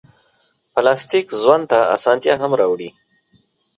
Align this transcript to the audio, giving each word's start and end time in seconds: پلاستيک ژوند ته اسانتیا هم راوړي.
پلاستيک 0.73 1.27
ژوند 1.41 1.63
ته 1.71 1.79
اسانتیا 1.95 2.33
هم 2.41 2.51
راوړي. 2.59 2.89